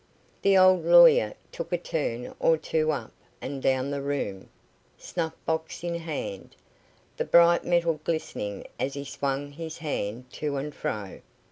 [0.41, 4.49] The old lawyer took a turn or two up and down the room,
[4.97, 6.55] snuff box in hand,
[7.17, 11.21] the bright metal glistening as he swung his hand to and fro.